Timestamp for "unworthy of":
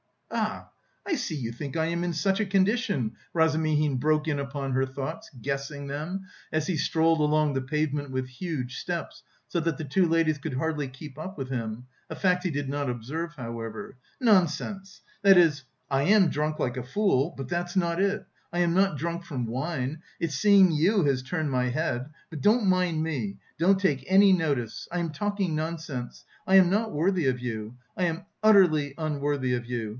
28.97-29.65